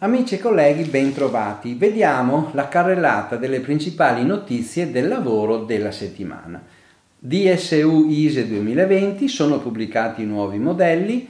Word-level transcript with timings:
Amici 0.00 0.34
e 0.34 0.38
colleghi, 0.38 0.82
bentrovati. 0.82 1.74
Vediamo 1.74 2.50
la 2.52 2.68
carrellata 2.68 3.36
delle 3.36 3.60
principali 3.60 4.26
notizie 4.26 4.90
del 4.90 5.08
lavoro 5.08 5.64
della 5.64 5.90
settimana. 5.90 6.62
DSU 7.18 8.08
ISE 8.10 8.46
2020 8.46 9.26
sono 9.26 9.58
pubblicati 9.58 10.26
nuovi 10.26 10.58
modelli, 10.58 11.26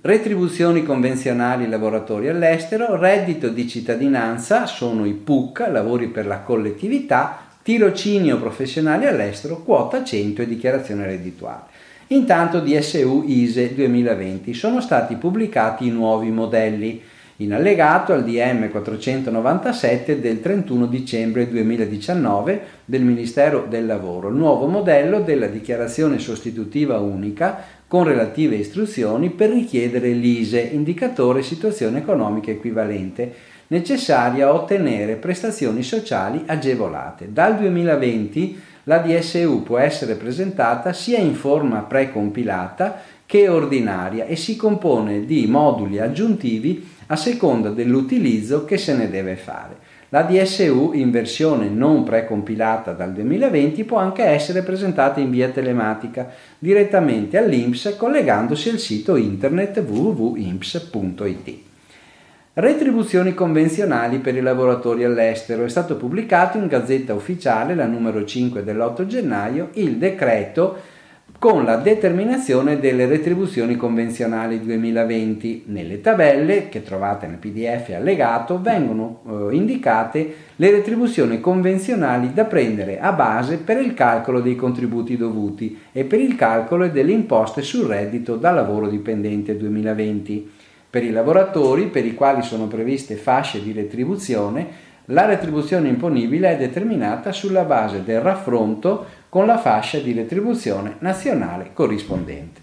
retribuzioni 0.00 0.82
convenzionali 0.82 1.68
lavoratori 1.68 2.28
all'estero, 2.28 2.96
reddito 2.96 3.48
di 3.48 3.68
cittadinanza 3.68 4.66
sono 4.66 5.06
i 5.06 5.12
PUC, 5.12 5.68
lavori 5.70 6.08
per 6.08 6.26
la 6.26 6.40
collettività, 6.40 7.46
tirocinio 7.62 8.40
professionali 8.40 9.06
all'estero, 9.06 9.62
quota 9.62 10.02
100 10.02 10.42
e 10.42 10.46
dichiarazione 10.48 11.06
reddituale. 11.06 11.71
Intanto 12.08 12.60
DSU 12.60 13.24
ISE 13.26 13.74
2020 13.74 14.52
sono 14.52 14.80
stati 14.80 15.16
pubblicati 15.16 15.86
i 15.86 15.90
nuovi 15.90 16.30
modelli 16.30 17.02
in 17.36 17.54
allegato 17.54 18.12
al 18.12 18.24
DM 18.24 18.70
497 18.70 20.20
del 20.20 20.40
31 20.40 20.86
dicembre 20.86 21.48
2019 21.48 22.62
del 22.84 23.02
Ministero 23.02 23.66
del 23.68 23.86
Lavoro, 23.86 24.30
nuovo 24.30 24.66
modello 24.66 25.20
della 25.20 25.46
dichiarazione 25.46 26.18
sostitutiva 26.18 26.98
unica 26.98 27.64
con 27.88 28.04
relative 28.04 28.56
istruzioni 28.56 29.30
per 29.30 29.50
richiedere 29.50 30.10
l'ISE, 30.10 30.60
indicatore 30.60 31.42
situazione 31.42 31.98
economica 31.98 32.50
equivalente, 32.50 33.34
necessaria 33.68 34.48
a 34.48 34.54
ottenere 34.54 35.16
prestazioni 35.16 35.82
sociali 35.82 36.42
agevolate. 36.46 37.32
Dal 37.32 37.56
2020 37.56 38.60
la 38.84 38.98
DSU 38.98 39.62
può 39.62 39.78
essere 39.78 40.14
presentata 40.14 40.92
sia 40.92 41.18
in 41.18 41.34
forma 41.34 41.80
precompilata 41.80 43.00
che 43.26 43.48
ordinaria 43.48 44.26
e 44.26 44.36
si 44.36 44.56
compone 44.56 45.24
di 45.24 45.46
moduli 45.46 45.98
aggiuntivi 45.98 46.86
a 47.06 47.16
seconda 47.16 47.70
dell'utilizzo 47.70 48.64
che 48.64 48.76
se 48.76 48.94
ne 48.94 49.08
deve 49.08 49.36
fare. 49.36 49.90
La 50.08 50.22
DSU 50.22 50.90
in 50.92 51.10
versione 51.10 51.68
non 51.68 52.02
precompilata 52.02 52.92
dal 52.92 53.12
2020 53.12 53.84
può 53.84 53.96
anche 53.96 54.24
essere 54.24 54.62
presentata 54.62 55.20
in 55.20 55.30
via 55.30 55.48
telematica 55.48 56.30
direttamente 56.58 57.38
all'INPS 57.38 57.94
collegandosi 57.96 58.68
al 58.68 58.78
sito 58.78 59.16
internet 59.16 59.78
www.imps.it. 59.78 61.70
Retribuzioni 62.54 63.32
convenzionali 63.32 64.18
per 64.18 64.36
i 64.36 64.42
lavoratori 64.42 65.04
all'estero. 65.04 65.64
È 65.64 65.70
stato 65.70 65.96
pubblicato 65.96 66.58
in 66.58 66.66
Gazzetta 66.66 67.14
Ufficiale, 67.14 67.74
la 67.74 67.86
numero 67.86 68.26
5 68.26 68.62
dell'8 68.62 69.06
gennaio, 69.06 69.70
il 69.72 69.96
decreto 69.96 70.76
con 71.38 71.64
la 71.64 71.76
determinazione 71.76 72.78
delle 72.78 73.06
retribuzioni 73.06 73.74
convenzionali 73.76 74.60
2020. 74.60 75.64
Nelle 75.68 76.02
tabelle 76.02 76.68
che 76.68 76.82
trovate 76.82 77.26
nel 77.26 77.38
PDF 77.38 77.94
allegato 77.96 78.60
vengono 78.60 79.22
eh, 79.26 79.56
indicate 79.56 80.34
le 80.56 80.70
retribuzioni 80.70 81.40
convenzionali 81.40 82.34
da 82.34 82.44
prendere 82.44 83.00
a 83.00 83.12
base 83.12 83.56
per 83.56 83.80
il 83.80 83.94
calcolo 83.94 84.40
dei 84.40 84.56
contributi 84.56 85.16
dovuti 85.16 85.78
e 85.90 86.04
per 86.04 86.20
il 86.20 86.36
calcolo 86.36 86.86
delle 86.88 87.12
imposte 87.12 87.62
sul 87.62 87.86
reddito 87.86 88.36
da 88.36 88.50
lavoro 88.50 88.88
dipendente 88.88 89.56
2020. 89.56 90.60
Per 90.92 91.02
i 91.02 91.10
lavoratori 91.10 91.86
per 91.86 92.04
i 92.04 92.12
quali 92.12 92.42
sono 92.42 92.66
previste 92.66 93.14
fasce 93.14 93.62
di 93.62 93.72
retribuzione, 93.72 94.66
la 95.06 95.24
retribuzione 95.24 95.88
imponibile 95.88 96.50
è 96.50 96.58
determinata 96.58 97.32
sulla 97.32 97.62
base 97.62 98.04
del 98.04 98.20
raffronto 98.20 99.06
con 99.30 99.46
la 99.46 99.56
fascia 99.56 100.00
di 100.00 100.12
retribuzione 100.12 100.96
nazionale 100.98 101.70
corrispondente. 101.72 102.60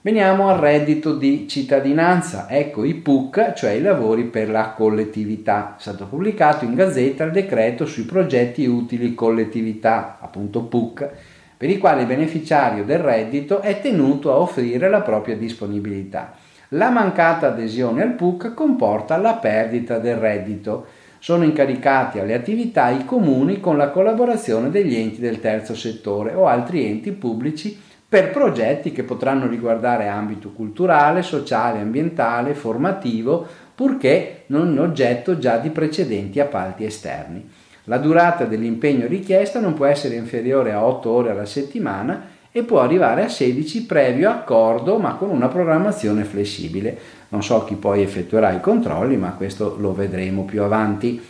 Veniamo 0.00 0.48
al 0.48 0.58
reddito 0.58 1.14
di 1.14 1.46
cittadinanza, 1.46 2.48
ecco 2.48 2.82
i 2.82 2.94
PUC, 2.94 3.52
cioè 3.52 3.72
i 3.72 3.82
lavori 3.82 4.24
per 4.24 4.48
la 4.48 4.70
collettività. 4.70 5.74
È 5.76 5.80
stato 5.82 6.06
pubblicato 6.06 6.64
in 6.64 6.74
gazzetta 6.74 7.24
il 7.24 7.32
decreto 7.32 7.84
sui 7.84 8.04
progetti 8.04 8.64
utili 8.64 9.12
collettività, 9.12 10.16
appunto 10.18 10.62
PUC, 10.62 11.10
per 11.58 11.68
i 11.68 11.76
quali 11.76 12.00
il 12.00 12.06
beneficiario 12.06 12.84
del 12.84 13.00
reddito 13.00 13.60
è 13.60 13.82
tenuto 13.82 14.32
a 14.32 14.38
offrire 14.38 14.88
la 14.88 15.02
propria 15.02 15.36
disponibilità. 15.36 16.43
La 16.68 16.90
mancata 16.90 17.48
adesione 17.48 18.02
al 18.02 18.12
PUC 18.12 18.54
comporta 18.54 19.16
la 19.16 19.34
perdita 19.34 19.98
del 19.98 20.16
reddito 20.16 20.86
sono 21.18 21.44
incaricati 21.44 22.18
alle 22.18 22.34
attività 22.34 22.90
i 22.90 23.04
comuni 23.04 23.58
con 23.58 23.78
la 23.78 23.88
collaborazione 23.88 24.70
degli 24.70 24.94
enti 24.94 25.20
del 25.20 25.40
terzo 25.40 25.74
settore 25.74 26.34
o 26.34 26.46
altri 26.46 26.84
enti 26.84 27.12
pubblici 27.12 27.80
per 28.06 28.30
progetti 28.30 28.92
che 28.92 29.04
potranno 29.04 29.46
riguardare 29.46 30.06
ambito 30.06 30.50
culturale, 30.50 31.22
sociale, 31.22 31.80
ambientale, 31.80 32.54
formativo, 32.54 33.46
purché 33.74 34.42
non 34.46 34.76
oggetto 34.78 35.38
già 35.38 35.56
di 35.56 35.70
precedenti 35.70 36.40
appalti 36.40 36.84
esterni. 36.84 37.50
La 37.84 37.98
durata 37.98 38.44
dell'impegno 38.44 39.06
richiesto 39.06 39.60
non 39.60 39.74
può 39.74 39.86
essere 39.86 40.14
inferiore 40.14 40.72
a 40.72 40.84
8 40.84 41.10
ore 41.10 41.30
alla 41.30 41.44
settimana 41.44 42.32
e 42.56 42.62
può 42.62 42.78
arrivare 42.78 43.24
a 43.24 43.28
16 43.28 43.84
previo 43.84 44.30
accordo 44.30 44.98
ma 44.98 45.16
con 45.16 45.28
una 45.28 45.48
programmazione 45.48 46.22
flessibile. 46.22 46.96
Non 47.30 47.42
so 47.42 47.64
chi 47.64 47.74
poi 47.74 48.00
effettuerà 48.00 48.52
i 48.52 48.60
controlli, 48.60 49.16
ma 49.16 49.32
questo 49.32 49.76
lo 49.80 49.92
vedremo 49.92 50.44
più 50.44 50.62
avanti. 50.62 51.20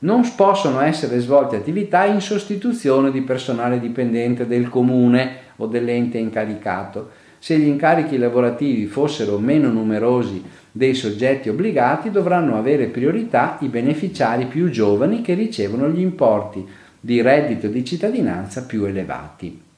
Non 0.00 0.30
possono 0.36 0.82
essere 0.82 1.20
svolte 1.20 1.56
attività 1.56 2.04
in 2.04 2.20
sostituzione 2.20 3.10
di 3.10 3.22
personale 3.22 3.80
dipendente 3.80 4.46
del 4.46 4.68
comune 4.68 5.36
o 5.56 5.66
dell'ente 5.68 6.18
incaricato. 6.18 7.12
Se 7.38 7.56
gli 7.56 7.66
incarichi 7.66 8.18
lavorativi 8.18 8.84
fossero 8.84 9.38
meno 9.38 9.70
numerosi 9.70 10.44
dei 10.70 10.92
soggetti 10.92 11.48
obbligati, 11.48 12.10
dovranno 12.10 12.58
avere 12.58 12.88
priorità 12.88 13.56
i 13.62 13.68
beneficiari 13.68 14.44
più 14.44 14.68
giovani 14.68 15.22
che 15.22 15.32
ricevono 15.32 15.88
gli 15.88 16.00
importi 16.00 16.62
di 17.00 17.22
reddito 17.22 17.68
di 17.68 17.82
cittadinanza 17.82 18.64
più 18.64 18.84
elevati. 18.84 19.72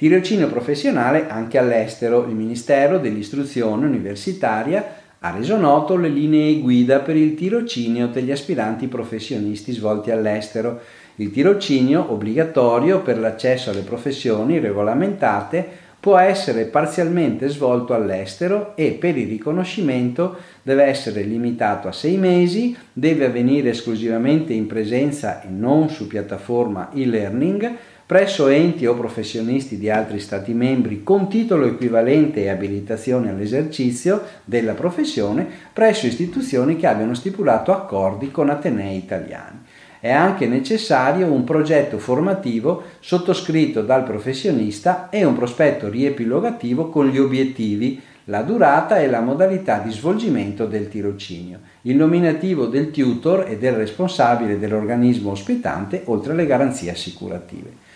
Tirocinio 0.00 0.48
professionale 0.48 1.28
anche 1.28 1.58
all'estero. 1.58 2.24
Il 2.26 2.34
Ministero 2.34 2.98
dell'Istruzione 2.98 3.84
Universitaria 3.84 4.94
ha 5.18 5.30
reso 5.30 5.58
noto 5.58 5.94
le 5.96 6.08
linee 6.08 6.58
guida 6.58 7.00
per 7.00 7.16
il 7.16 7.34
tirocinio 7.34 8.06
degli 8.06 8.30
aspiranti 8.30 8.86
professionisti 8.86 9.72
svolti 9.72 10.10
all'estero. 10.10 10.80
Il 11.16 11.30
tirocinio, 11.30 12.10
obbligatorio 12.12 13.02
per 13.02 13.18
l'accesso 13.18 13.68
alle 13.68 13.82
professioni 13.82 14.58
regolamentate, 14.58 15.68
può 16.00 16.16
essere 16.16 16.64
parzialmente 16.64 17.48
svolto 17.48 17.92
all'estero 17.92 18.74
e 18.76 18.92
per 18.92 19.18
il 19.18 19.28
riconoscimento 19.28 20.38
deve 20.62 20.84
essere 20.84 21.20
limitato 21.24 21.88
a 21.88 21.92
sei 21.92 22.16
mesi, 22.16 22.74
deve 22.90 23.26
avvenire 23.26 23.68
esclusivamente 23.68 24.54
in 24.54 24.66
presenza 24.66 25.42
e 25.42 25.48
non 25.50 25.90
su 25.90 26.06
piattaforma 26.06 26.90
e-learning, 26.90 27.76
presso 28.10 28.48
enti 28.48 28.86
o 28.86 28.96
professionisti 28.96 29.78
di 29.78 29.88
altri 29.88 30.18
Stati 30.18 30.52
membri 30.52 31.04
con 31.04 31.28
titolo 31.28 31.64
equivalente 31.64 32.42
e 32.42 32.48
abilitazione 32.48 33.30
all'esercizio 33.30 34.20
della 34.44 34.72
professione 34.72 35.46
presso 35.72 36.08
istituzioni 36.08 36.74
che 36.74 36.88
abbiano 36.88 37.14
stipulato 37.14 37.72
accordi 37.72 38.32
con 38.32 38.50
Atenei 38.50 38.96
italiani. 38.96 39.60
È 40.00 40.10
anche 40.10 40.48
necessario 40.48 41.30
un 41.30 41.44
progetto 41.44 42.00
formativo 42.00 42.82
sottoscritto 42.98 43.82
dal 43.82 44.02
professionista 44.02 45.08
e 45.08 45.22
un 45.22 45.36
prospetto 45.36 45.88
riepilogativo 45.88 46.88
con 46.88 47.06
gli 47.06 47.18
obiettivi, 47.18 48.02
la 48.24 48.42
durata 48.42 48.98
e 48.98 49.06
la 49.06 49.20
modalità 49.20 49.78
di 49.78 49.92
svolgimento 49.92 50.66
del 50.66 50.88
tirocinio, 50.88 51.60
il 51.82 51.94
nominativo 51.94 52.66
del 52.66 52.90
tutor 52.90 53.46
e 53.48 53.56
del 53.56 53.74
responsabile 53.74 54.58
dell'organismo 54.58 55.30
ospitante, 55.30 56.02
oltre 56.06 56.32
alle 56.32 56.46
garanzie 56.46 56.90
assicurative. 56.90 57.89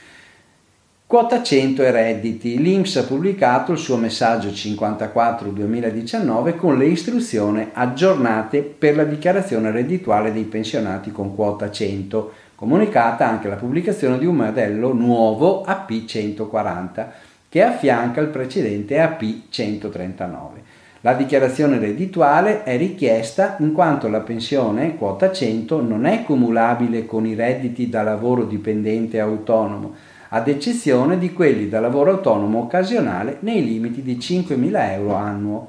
Quota 1.14 1.44
100 1.44 1.84
e 1.84 1.92
redditi. 1.92 2.60
L'Inps 2.60 2.97
ha 2.97 3.04
pubblicato 3.04 3.71
il 3.71 3.78
suo 3.78 3.97
messaggio 3.97 4.48
54-2019 4.48 6.56
con 6.56 6.77
le 6.77 6.86
istruzioni 6.86 7.68
aggiornate 7.72 8.62
per 8.62 8.97
la 8.97 9.04
dichiarazione 9.04 9.71
reddituale 9.71 10.33
dei 10.33 10.42
pensionati 10.42 11.12
con 11.12 11.36
quota 11.36 11.71
100, 11.71 12.33
comunicata 12.56 13.28
anche 13.28 13.47
la 13.47 13.54
pubblicazione 13.54 14.18
di 14.18 14.27
un 14.27 14.34
modello 14.34 14.92
nuovo 14.92 15.62
AP 15.62 16.04
140 16.04 17.12
che 17.48 17.62
affianca 17.62 18.21
il 18.21 18.27
precedente 18.27 18.98
AP 18.98 19.22
139. 19.50 20.62
La 21.03 21.12
dichiarazione 21.12 21.78
reddituale 21.78 22.65
è 22.65 22.77
richiesta 22.77 23.54
in 23.60 23.72
quanto 23.72 24.09
la 24.09 24.18
pensione 24.18 24.97
quota 24.97 25.30
100 25.30 25.80
non 25.80 26.06
è 26.06 26.24
cumulabile 26.24 27.06
con 27.06 27.24
i 27.24 27.36
redditi 27.36 27.89
da 27.89 28.03
lavoro 28.03 28.47
dipendente 28.47 29.21
autonomo, 29.21 29.94
ad 30.34 30.48
eccezione 30.48 31.16
di 31.16 31.33
quelli 31.33 31.69
da 31.69 31.78
lavoro 31.78 32.10
autonomo 32.10 32.59
occasionale 32.63 33.36
nei 33.41 33.65
limiti 33.65 34.03
di 34.03 34.16
5.000 34.16 34.91
euro 34.91 35.15
annuo. 35.15 35.69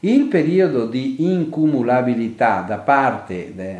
Il 0.00 0.26
periodo 0.26 0.86
di 0.86 1.24
incumulabilità 1.24 2.60
da 2.60 2.78
parte, 2.78 3.52
de, 3.52 3.76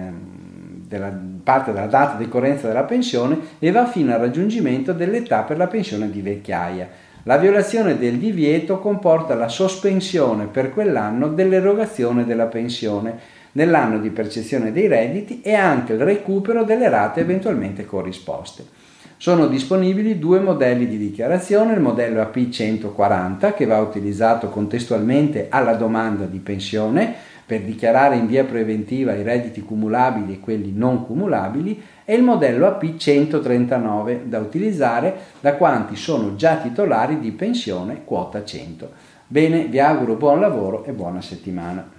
della, 0.89 1.17
parte 1.45 1.73
della 1.73 1.87
data 1.87 2.17
di 2.17 2.25
decorrenza 2.25 2.67
della 2.67 2.83
pensione 2.83 3.39
e 3.61 3.71
va 3.71 3.87
fino 3.87 4.13
al 4.13 4.19
raggiungimento 4.19 4.93
dell'età 4.93 5.43
per 5.43 5.59
la 5.59 5.69
pensione 5.69 6.11
di 6.11 6.21
vecchiaia. 6.21 6.89
La 7.23 7.37
violazione 7.37 7.97
del 7.97 8.19
divieto 8.19 8.81
comporta 8.81 9.37
la 9.37 9.49
sospensione 9.49 10.47
per 10.47 10.73
quell'anno 10.73 11.29
dell'erogazione 11.29 12.25
della 12.25 12.47
pensione 12.47 13.17
nell'anno 13.53 14.01
di 14.01 14.11
percezione 14.11 14.73
dei 14.73 14.89
redditi 14.89 15.41
e 15.41 15.55
anche 15.55 15.93
il 15.93 16.01
recupero 16.01 16.65
delle 16.65 16.89
rate 16.89 17.21
eventualmente 17.21 17.85
corrisposte. 17.85 18.85
Sono 19.19 19.47
disponibili 19.47 20.19
due 20.19 20.41
modelli 20.41 20.87
di 20.87 20.99
dichiarazione, 20.99 21.73
il 21.73 21.81
modello 21.81 22.21
AP140 22.21 23.55
che 23.55 23.65
va 23.65 23.79
utilizzato 23.79 24.51
contestualmente 24.51 25.47
alla 25.49 25.73
domanda 25.73 26.27
di 26.27 26.39
pensione 26.39 27.15
per 27.47 27.63
dichiarare 27.63 28.17
in 28.17 28.27
via 28.27 28.45
preventiva 28.45 29.15
i 29.15 29.23
redditi 29.23 29.63
cumulabili 29.63 30.35
e 30.35 30.41
quelli 30.41 30.73
non 30.75 31.07
cumulabili 31.07 31.83
e 32.05 32.15
il 32.15 32.23
modello 32.23 32.67
AP139 32.67 34.25
da 34.25 34.39
utilizzare 34.39 35.17
da 35.41 35.55
quanti 35.55 35.97
sono 35.97 36.37
già 36.37 36.57
titolari 36.57 37.19
di 37.19 37.31
pensione 37.31 38.03
quota 38.05 38.45
100. 38.45 38.91
Bene, 39.29 39.65
vi 39.65 39.81
auguro 39.81 40.17
buon 40.17 40.41
lavoro 40.41 40.85
e 40.85 40.93
buona 40.93 41.23
settimana. 41.23 41.96